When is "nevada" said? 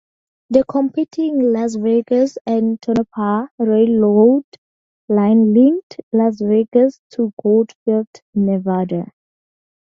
8.33-9.11